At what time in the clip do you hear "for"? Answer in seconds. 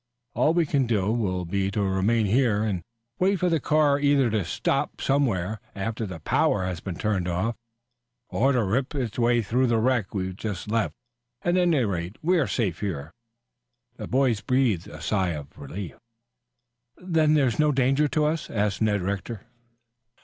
3.35-3.49